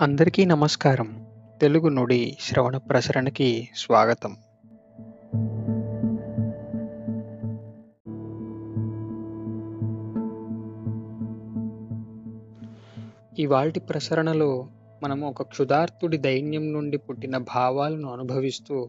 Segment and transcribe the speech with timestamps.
[0.00, 1.26] అందరికీ నమస్కారం.
[1.60, 4.36] తెలుగు నుడి శ్రవణ ప్రసరణకి స్వాగతం.
[13.38, 14.68] ఇవాల్టి ప్రసరణలో
[15.02, 18.88] మనం ఒక క్షుధార్తుడి దైన్యం నుండి పుట్టిన భావాలను అనుభవిస్తూ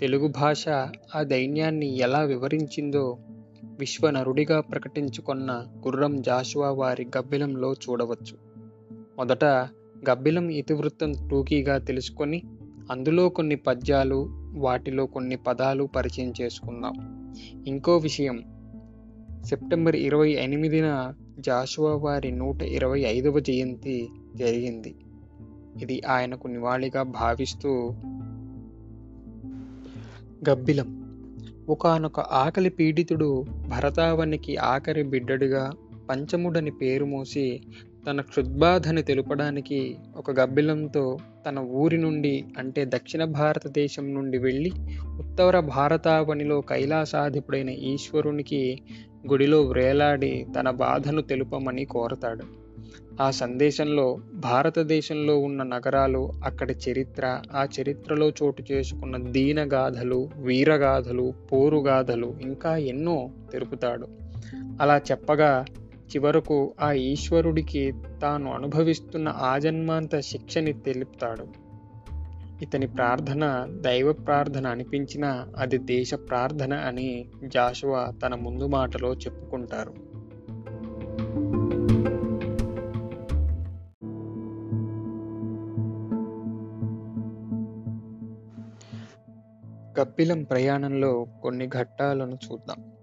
[0.00, 0.68] తెలుగు భాష
[1.14, 3.18] ఆ దైన్యాన్ని ఎలా వివరించిందో
[3.64, 8.36] విశ్వనరుడిగా ప్రకటించుకున్న గుర్రం జాషువా వారి గబ్బిలంలో చూడవచ్చు.
[9.16, 9.68] మొదట
[10.10, 12.42] గబ్బిలం ఇతివృత్తం టూకీగా తెలుసుకొని
[12.90, 17.26] అందులో కొన్ని పద్యాలు వాటిలో కొన్ని పదాలు పరిచయం చేసుకుందాం.
[17.66, 18.42] ఇంకో విషయం.
[19.44, 24.94] సెప్టెంబర్ ఇరవై ఎనిమిదిన జాషువా వారి నూట ఇరవై ఐదవ జయంతి జరిగింది.
[25.82, 27.94] ఇది ఆయనకు నివాళిగా భావిస్తూ
[30.50, 31.06] గబ్బిలం
[31.68, 35.72] ఒకానొక ఆకలి పీడితుడు భరతావనికి ఆఖరి బిడ్డడిగా
[36.10, 37.60] పంచముడని పేరు మోసి
[38.06, 44.72] తన క్షుద్బాధని తెలుపడానికి ఒక గబ్బిలంతో తన ఊరి నుండి అంటే దక్షిణ భారతదేశం నుండి వెళ్ళి
[45.18, 48.78] ఉత్తర భారతావనిలో కైలాసాధిపుడైన ఈశ్వరునికి
[49.28, 52.44] గుడిలో వ్రేలాడి తన బాధను తెలుపమని కోరతాడు.
[53.22, 62.76] ఆ సందేశంలో భారతదేశంలో ఉన్న నగరాలు అక్కడి చరిత్ర ఆ చరిత్రలో చోటు చేసుకున్న దీనగాథలు వీరగాథలు పోరుగాథలు ఇంకా
[62.76, 64.08] ఎన్నో తెలుపుతాడు.
[64.80, 65.64] అలా చెప్పగా
[66.06, 71.46] చివరకు ఆ ఈశ్వరుడికి తాను అనుభవిస్తున్న ఆజన్మాంత శిక్షని తెలుపుతాడు.
[72.62, 79.94] ఇతని ప్రార్థన దైవ ప్రార్థన అనిపించినా అది దేశ ప్రార్థన అని జాషువా తన ముందు మాటలో చెప్పుకుంటారు.
[89.98, 92.95] కప్పిలం ప్రయాణంలో కొన్ని ఘట్టాలను చూద్దాం.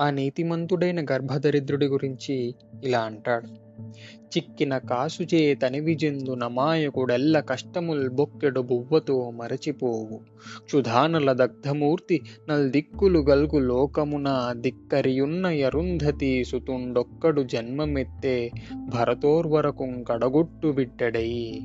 [0.00, 3.70] ఆ నీతిమంతుడైన గర్భదరిద్రుడి గురించి ఇలా అంటాడు.
[4.14, 10.20] చిక్కిన కాసుచే తనివిజెందు నమాయకుడెల్ల కష్టముల్ బొక్కెడు బువ్వతో మరచిపోవు.
[10.64, 18.50] క్షుధానల దగ్ధమూర్తి నల్దిక్కులు గల్గు లోకమున దిక్కరియున్న యరుంధతి సుతుండొక్కడు జన్మమెత్తే
[18.88, 21.60] భరతోర్వరకుం కడగొట్టు బిట్టడై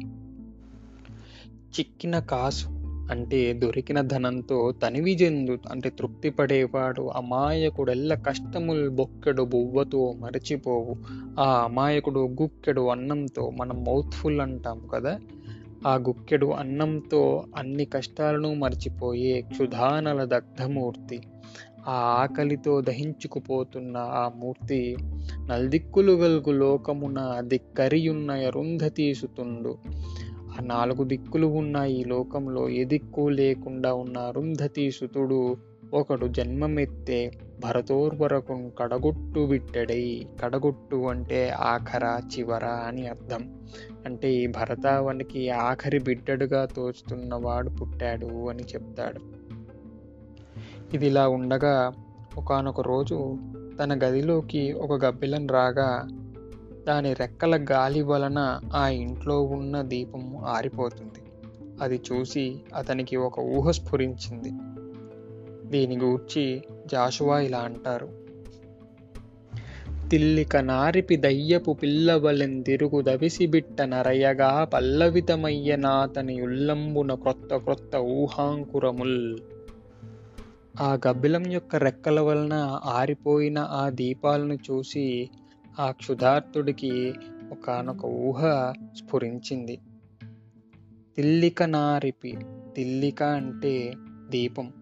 [1.80, 2.75] చిక్కిన కాసు
[3.12, 10.96] అంటే దొరికిన ధనంతో తనివి చెందు అంటే తృప్తి పడేవాడు అమాయకుడెల్ల కష్టముల్ బొక్కెడు బువ్వతో మరచిపోవు.
[11.40, 15.20] ఆ అమాయకుడు గుక్కెడు అన్నంతో మనం మౌత్ఫుల్ అంటాం కదా.
[15.88, 21.22] ఆ గుక్కెడు అన్నంతో అన్ని కష్టాలను మర్చిపోయే క్షుధానల దగ్ధమూర్తి.
[21.88, 24.96] ఆ ఆకలితో దహించుకుపోతున్న ఆ మూర్తి
[25.46, 29.78] నల్దిక్కులు గల్గు లోకమున దిక్కరియున్న అరుంధతీసుతుండు
[30.60, 35.58] ఆ నాలుగు దిక్కులు ఉన్న ఈ లోకంలో ఏ దిక్కు లేకుండా ఉన్న అరుంధతి సుతుడు
[35.94, 37.32] ఒకడు జన్మమెత్తే
[37.64, 40.28] భరతోర్వరకం కడగొట్టు బిట్టడై.
[40.44, 43.56] కడగొట్టు అంటే ఆఖర చివర అని అర్థం.
[44.06, 49.22] అంటే ఈ భరతావనికి ఆఖరి బిడ్డడుగా తోచుతున్నవాడు పుట్టాడు అని చెప్తాడు.
[50.96, 51.92] ఇది ఇలా ఉండగా
[52.38, 53.38] ఒకనొక రోజు
[53.80, 56.08] తన గదిలోకి ఒక గబ్బిలం రాగా
[56.88, 61.24] దాని రెక్కల గాలి వలన ఆ ఇంట్లో ఉన్న దీపం ఆరిపోతుంది.
[61.82, 64.52] అది చూసి అతనికి ఒక ఊహ స్ఫురించింది.
[65.70, 68.26] దీని గూర్చి జాషువా ఇలా అంటారు.
[70.10, 79.38] తిల్లిక నారిపి దయ్యపు పిల్లవలెందిరుగు దవిసిబిట్ట నరయగా పల్లవితమయ్య నాతని ఉల్లంబున క్రొత్త క్రొత్త ఊహాంకురముల్.
[80.82, 85.30] ఆ గబ్బిలం యొక్క రెక్కల వలన ఆరిపోయిన ఆ దీపాలను చూసి
[85.80, 87.14] ఆ క్షుధార్తుడికి
[87.52, 89.80] ఒకనొక ఊహ స్ఫురించింది.
[91.16, 92.38] తిల్లిక నారిపి
[92.76, 93.94] తిల్లిక అంటే
[94.30, 94.74] దీపం.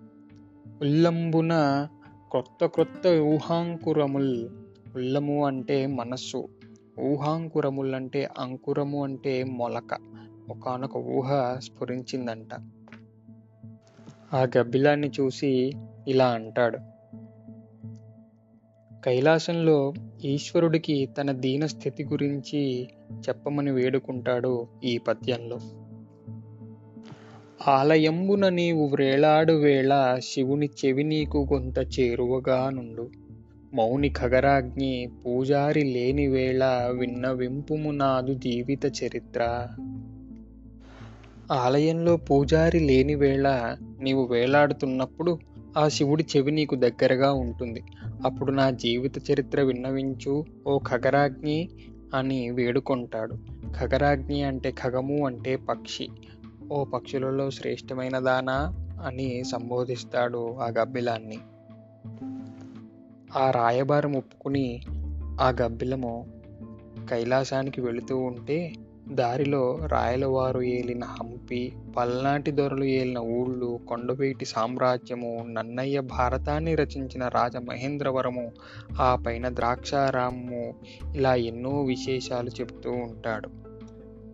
[0.82, 1.88] ఉల్లంబున
[2.30, 4.50] క్రొత్త క్రొత్త ఊహాంకురముల్
[4.96, 6.48] ఉల్లము అంటే మనస్సు.
[7.00, 9.98] ఊహాంకురముల్ అంటే అంకురము అంటే మొలక.
[10.50, 12.50] ఒకనొక ఊహ స్ఫురించిందంట.
[14.34, 15.74] ఆ గబ్బిలాన్ని చూసి
[16.08, 16.93] ఇలా అంటాడు.
[19.04, 19.94] కైలాసంలో
[20.26, 25.60] ఈశ్వరుడికి తన దీన స్థితి గురించి చెప్పమని వేడుకుంటాడు ఈ పద్యంలో.
[27.68, 33.10] ఆలయంబున నీవు వ్రేలాడు వేళ శివుని చెవి నీకు కొంత చేరువగా నుండు.
[33.74, 39.68] మౌని ఖగరాగ్ని పూజారి లేని వేళ విన్న వింపుము నాదు జీవిత చరిత్ర.
[41.52, 45.40] ఆలయంలో పూజారి లేని వేళ నీవు వేలాడుతున్నప్పుడు
[45.78, 47.84] ఆ శివుడి చెవి నీకు దగ్గరగా ఉంటుంది.
[48.22, 51.70] అప్పుడు నా జీవిత చరిత్ర విన్నవించు ఓ ఖగరాజ్ఞి
[52.14, 53.36] అని వేడుకుంటాడు.
[53.80, 56.10] ఖగరాగ్ని అంటే ఖగము అంటే పక్షి.
[56.72, 58.74] ఓ పక్షులలో శ్రేష్టమైన దానా
[59.06, 61.40] అని సంబోధిస్తాడు ఆ గబ్బిలాన్ని.
[63.38, 64.82] ఆ రాయబారం ఒప్పుకుని
[65.42, 66.28] ఆ గబ్బిలము
[67.10, 68.74] కైలాసానికి వెళుతూ ఉంటే
[69.08, 78.52] దారిలో రాయలవారు ఏలిన హంపి పల్నాటి దొరలు ఏలిన ఊళ్ళు కొండపేటి సామ్రాజ్యము నన్నయ్య భారతాన్ని రచించిన రాజమహేంద్రవరము
[79.02, 80.74] ఆ పైన ద్రాక్షారామము
[81.16, 83.50] ఇలా ఎన్నో విశేషాలు చెబుతూ ఉంటాడు.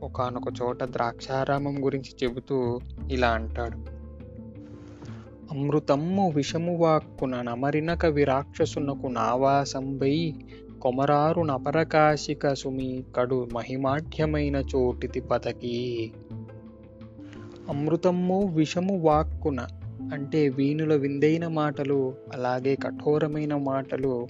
[0.04, 2.80] ఒకానొక చోట ద్రాక్షారామం గురించి చెబుతూ
[3.12, 4.00] ఇలా అంటాడు.
[5.54, 10.34] అమృతమ్ము విషము వాక్కున నమరిన కవి రాక్షసునకు నావాసంబై
[10.82, 16.12] కొమరారు నపరకాశిక సుమి కడు మహిమాఢ్యమైన చోటితి పతకి
[17.70, 19.68] అమృతమ్ము విషము వాక్కున
[20.14, 24.28] అంటే వీణుల విందైన మాటలు అలాగే కఠోరమైన మాటలు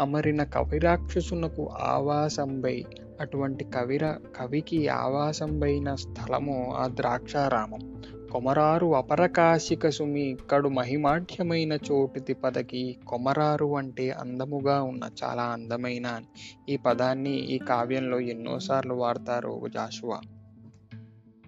[0.00, 2.84] అమరిన కవిరాక్షసునకు ఆవాసంబై
[3.20, 8.02] అటువంటి కవిర కవికి ఆవాసంబైన స్థలము ఆ ద్రాక్షారామం.
[8.32, 16.20] కొమరారు అపరకాశిక సుమి ఇక్కడు మహిమాఢ్యమైన చోటుది పదకి కొమరారు అంటే అందముగా ఉన్న చాలా అందమైన
[16.68, 20.20] ఈ పదాన్ని ఈ కావ్యంలో ఎన్నోసార్లు వాడతారు జాషువా.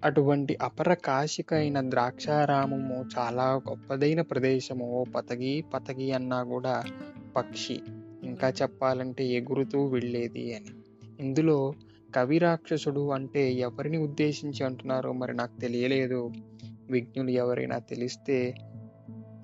[0.03, 5.05] అటువంటి అపరకాశిక అయిన ద్రాక్షారామము చాలా గొప్పదైన ప్రదేశము.
[5.15, 6.83] పతగి పతగి అన్నా కూడా
[7.35, 7.79] పక్షి.
[8.23, 10.69] ఇంకా చెప్పాలంటే ఎగురుతూ వెళ్ళేది అని.
[11.19, 11.73] ఇందులో
[12.15, 16.31] కవి రాక్షసుడు అంటే ఎవరిని ఉద్దేశించి అంటున్నారో మరి నాకు తెలియలేదు.
[16.89, 18.55] విజ్ఞులు ఎవరైనా తెలిస్తే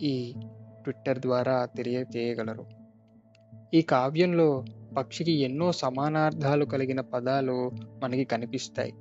[0.02, 0.34] ఈ
[0.84, 2.66] ట్విట్టర్ ద్వారా తెలియజేయగలరు
[3.74, 4.66] ఈ కావ్యంలో
[4.98, 7.72] పక్షికి ఎన్నో సమానార్థాలు కలిగిన పదాలు
[8.04, 8.94] మనకి కనిపిస్తాయి.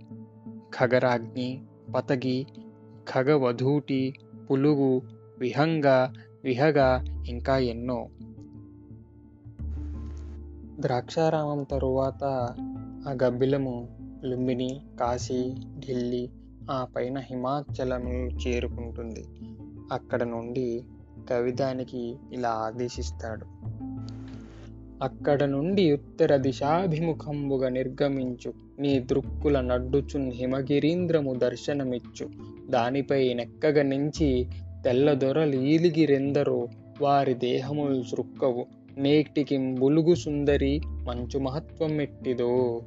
[0.78, 1.64] ఖగరాగ్ని
[1.96, 2.46] పతగి
[3.14, 4.14] ఖగవధూటి
[4.50, 5.02] పులుగు
[5.38, 6.08] విహంగ
[6.44, 8.08] విహగ ఇంకా ఎన్నో.
[10.80, 12.24] ద్రాక్షారామం తరువాత
[13.08, 13.88] ఆ గబ్బిలము
[14.24, 15.54] లుంబిని కాశీ
[15.86, 16.28] ఢిల్లీ
[16.70, 19.24] ఆ పైన హిమాచలము చేరుకుంటుంది.
[19.92, 20.82] అక్కడ నుండి
[21.30, 23.46] కవిదానికి ఇలా ఆదేశిస్తాడు.
[25.02, 28.52] అక్కడ నుండి ఉత్తర దిశాభిముఖంబుగా నిర్గమించు.
[28.80, 32.30] నీ దృక్కుల నడ్డుచున్ హిమగిరీంద్రము దర్శనమిచ్చు.
[32.70, 34.46] దానిపై నెక్కగ నుంచి
[34.84, 36.68] తెల్లదొరలీలిగిరెందరో
[37.00, 38.66] వారి దేహములు సృక్కవు
[38.98, 42.82] నేటికి బులుగు సుందరి మంచు మహత్వం ఎట్టిదో.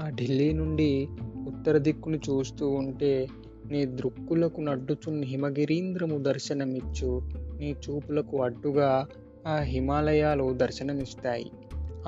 [0.00, 1.08] ఆ ఢిల్లీ నుండి
[1.46, 3.28] ఉత్తర దిక్కును చూస్తూ ఉంటే
[3.70, 7.22] నీ దృక్కులకు నడ్డుచున్న హిమగిరీంద్రము దర్శనమిచ్చు.
[7.58, 9.06] నీ చూపులకు అడ్డుగా
[9.46, 11.50] ఆ హిమాలయాలు దర్శనమిస్తాయి.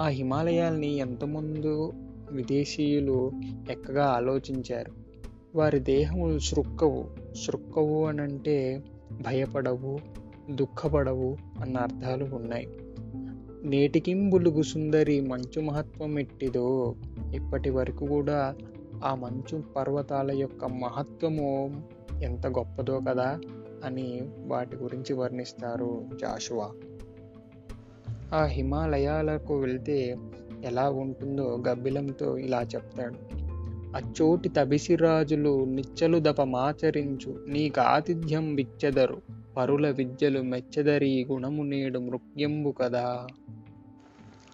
[0.00, 1.68] ఆ హిమాలయాల్ని ఎంతమంది
[2.34, 3.32] విదేశీయులు
[3.70, 4.92] ఎక్కగా ఆలోచించారు?
[5.54, 7.04] వారి దేహములు శృక్కవు.
[7.46, 8.82] శృక్కవు అనంటే
[9.22, 9.98] భయపడవు
[10.50, 12.68] దుఃఖపడవు అన్న అర్థాలు ఉన్నాయి.
[13.64, 16.94] నేటికింబులుగు సుందరి మంచు మహత్వం ఎట్టిదో
[17.34, 18.54] ఇప్పటి వరకు కూడా
[19.04, 21.82] ఆ మంచు పర్వతాల యొక్క మహత్వము
[22.22, 23.40] ఎంత గొప్పదో కదా
[23.84, 26.70] అని వాటి గురించి వర్ణిస్తారు జాషువా.
[28.34, 30.16] ఆ హిమాలయాలకు వెళ్తే
[30.64, 33.14] ఎలా ఉంటుందో గబ్బిలంతో ఇలా చెప్తాడు.
[33.96, 39.22] అచ్చోటి తబిసిరాజులు నిచ్చలు దపమాచరించు నీకు ఆతిథ్యం విచ్చెదరు
[39.56, 43.26] పరుల విద్యలు మెచ్చెదరి గుణము నేడు మృగ్యంబు కదా.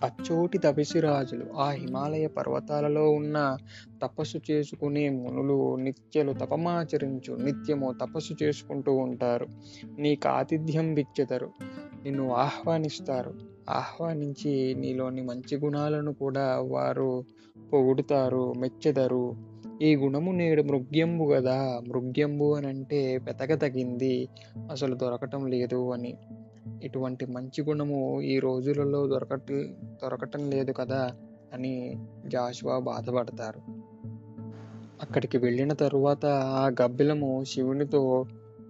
[0.05, 3.57] అచ్చోటి తపసిరాజులు ఆ హిమాలయ పర్వతాలలో ఉన్న
[4.03, 9.47] తపస్సు చేసుకునే మునులు నిత్యలు తపమాచరించు నిత్యము తపస్సు చేసుకుంటూ ఉంటారు.
[9.99, 11.51] నీకు ఆతిథ్యం విచ్చెదరు
[12.05, 13.35] నిన్ను ఆహ్వానిస్తారు.
[13.71, 17.25] ఆహ్వానించి నీలోని మంచి గుణాలను కూడా వారు
[17.73, 19.37] పొగుడుతారు మెచ్చెదరు.
[19.83, 24.29] ఈ గుణము నేడు మృగ్యంబు కదా మృగ్యంబు అని అంటే వెతకతగింది
[24.71, 26.15] అసలు దొరకటం లేదు అని.
[26.83, 29.41] ఇటువంటి మంచి గుణము ఈ రోజులలో దొరకట
[29.85, 31.13] దొరకటం లేదు కదా
[31.55, 31.97] అని
[32.27, 33.61] జాషువా బాధపడతారు.
[35.03, 38.27] అక్కడికి వెళ్ళిన తరువాత ఆ గబ్బిలము శివునితో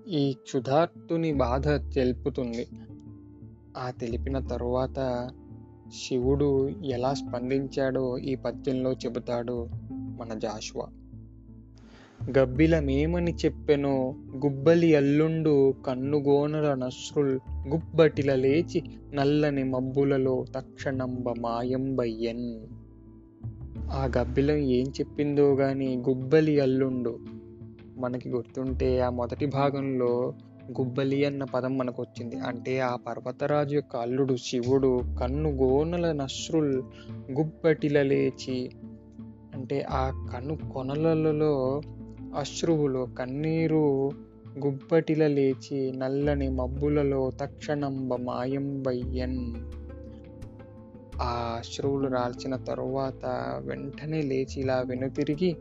[0.08, 2.68] ఈ క్షుధార్తుని బాధ తెలుపుతుంది.
[3.76, 5.30] ఆ తెలిపిన తరువాత
[5.92, 10.86] శివుడు ఎలా స్పందించాడో ఈ పద్యంలో చెబుతాడు మన జాషువా.
[12.38, 14.14] గబ్బిలమేమని చెప్పెనో
[14.46, 18.82] గుబ్బలి అల్లుండు కన్నుగోనల నశ్రుల్ గుబ్బటిల లేచి
[19.14, 22.60] నల్లని మబ్బులలో తక్షణంబ మాయంబయ్యన్.
[23.92, 27.18] ఆ గబ్బిలం ఏం చెప్పిందో గాని గుబ్బలి అల్లుండు.
[27.98, 30.34] మనకి గుర్తుంటే ఆ మొదటి భాగంలో
[30.80, 36.82] గుబ్బలి అన్న పదం మనకు వచ్చింది అంటే ఆ పర్వతరాజు యొక్క అల్లుడు శివుడు కన్ను గోనల నశ్రుల్
[37.30, 38.70] గుబ్బటిల లేచి
[39.54, 41.80] అంటే ఆ కన్ను కొనలలో
[42.36, 44.10] అశ్రువులు కన్నీరు
[44.66, 49.54] గుబ్బటిల లేచి నల్లని మబ్బులలో తక్షణంబ మాయంబయ్యన్.
[51.22, 53.26] ఆ అశ్రువులు రాల్చిన తరువాత
[53.58, 55.56] వెంటనే లేచి ఇలా వెనుతిరిగి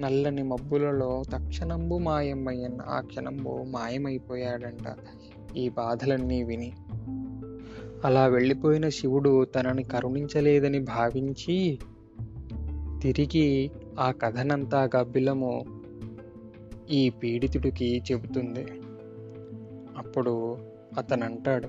[0.00, 4.96] నల్లని మబ్బులలో తక్షణంబు మాయమయ్యన్ ఆ క్షణంబు మాయమైపోయాడంట
[5.56, 6.72] ఈ బాధలన్నీ విని.
[8.04, 11.78] అలా వెళ్ళిపోయిన శివుడు తనని కరుణించలేదని భావించి
[13.02, 15.81] తిరిగి ఆ కథనంతా గబ్బిలము
[16.90, 18.66] ఈ పీడితుడికి చెబుతుంది.
[19.98, 20.58] అప్పుడు
[20.98, 21.68] అతనంటాడు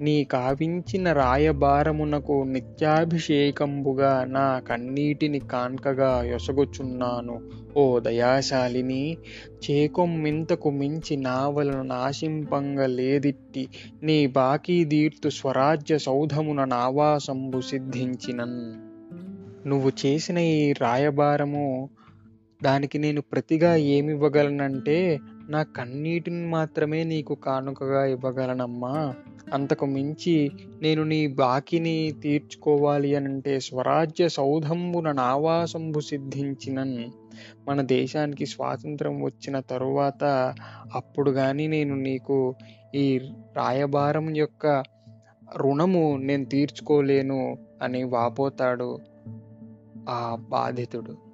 [0.00, 7.40] నీ కావించిన రాయబారమునకు నిత్యాభిషేకంబుగా నా కన్నీటిని కాన్కగా యొసగుచున్నాను.
[7.76, 9.16] ఓ దయాశాలిని
[9.70, 13.68] చేకొమ్మింతకు మించి నావలను నాశింపంగ లేదిట్టి
[14.02, 18.88] నీ బాకీ దీర్తు స్వరాజ్య సౌధమున నావాసంబు సిద్ధించినన్.
[19.68, 21.90] నువ్వు చేసిన ఈ రాయబారము
[22.64, 29.14] దానికి నేను ప్రతిగా ఏమివ్వగలనంటే నా కన్నీటిని మాత్రమే నీకు కానుకగా ఇవ్వగలనమ్మా.
[29.52, 30.50] అంతకు మించి
[30.82, 37.04] నేను నీ బాకిని తీర్చుకోవాలి అనంటే స్వరాజ్య సౌధంబున నావాసంబు సిద్ధించినన్.
[37.68, 40.54] మన దేశానికి స్వాతంత్రం వచ్చిన తరువాత
[40.94, 42.54] అప్పుడు కానీ నేను నీకు
[42.94, 43.18] ఈ
[43.56, 44.82] రాయబారం యొక్క
[45.56, 48.98] రుణము నేను తీర్చుకోలేను అని వాపోతాడు
[50.08, 51.27] ఆ బాధితుడు.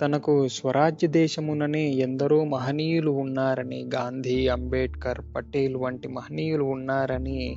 [0.00, 7.56] తనకు స్వరాజ్య దేశముననే ఎందరో మహనీయులు ఉన్నారని గాంధీ అంబేద్కర్ పటేల్ వంటి మహనీయులు ఉన్నారని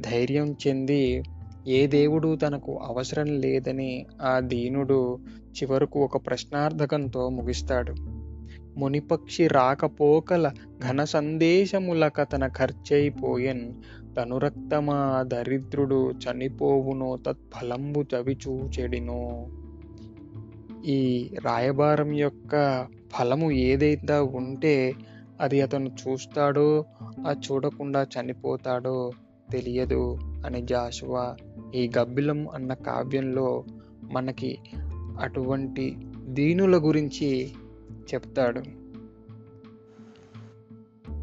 [0.00, 1.22] ధైర్యం చెంది
[1.68, 7.94] ఏ దేవుడు తనకు అవసరం లేదని ఆ దీనుడు చివరకు ఒక ప్రశ్నార్థకంతో ముగిస్తాడు.
[8.78, 10.52] మునిపక్షి రాకపోకల
[10.88, 13.74] ఘన సందేశములక తన ఖర్చయిపోయెన్
[14.16, 19.46] తనురక్తమా దరిద్రుడు చనిపోవునో తత్ఫలంబు చవిచూచెడినో
[20.88, 24.94] ఈ రాయబారం యొక్క ఫలము ఏదైతే ఉంటే
[25.40, 26.84] అది అతను చూస్తాడో
[27.26, 29.12] ఆ చూడకుండా చనిపోతాడో
[29.50, 31.36] తెలియదు అని జాషువా
[31.74, 33.64] ఈ గబ్బిలం అన్న కావ్యంలో
[34.12, 34.58] మనకి
[35.20, 37.50] అటువంటి దీనుల గురించి
[38.14, 38.62] చెప్తాడు.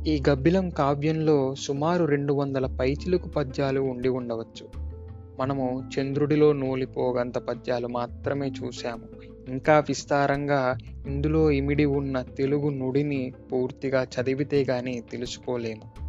[0.08, 4.70] ఈ గబ్బిలం కావ్యంలో సుమారు రెండు వందల పైచిలుకు పద్యాలు ఉండి ఉండవచ్చు.
[5.40, 9.15] మనము చంద్రుడిలో నూలిపోగంత పద్యాలు మాత్రమే చూశాము.
[9.48, 16.06] ఇంకా విస్తారంగా ఇందులో ఇమిడి ఉన్న తెలుగు నుడిని పూర్తిగా చదివితే గాని తెలుసుకోలేము.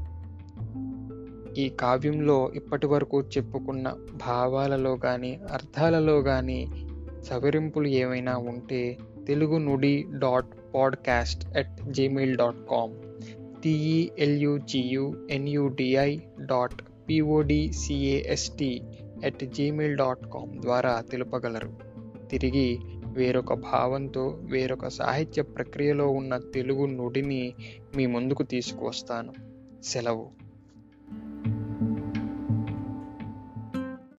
[1.59, 3.95] ఈ కావ్యంలో ఇప్పటి వరకు చెప్పుకున్న
[4.27, 6.67] భావాలలో కానీ అర్థాలలో కానీ
[7.23, 12.93] సవరింపులు ఏమైనా ఉంటే Telugu నుడి dot podcast at Gmail dot com.
[13.63, 18.83] టిఈఎల్యుజియుఎన్యుడిఐ dot పిఓడిసిఏఎస్టి
[19.25, 21.71] at Gmail dot com ద్వారా తెలుపగలరు.
[22.31, 22.79] తిరిగి
[23.17, 27.55] వేరొక భావంతో వేరొక సాహిత్య ప్రక్రియలో ఉన్న తెలుగు నుడిని
[27.97, 29.33] మీ ముందుకు తీసుకువస్తాను.
[29.85, 30.46] సెలవు.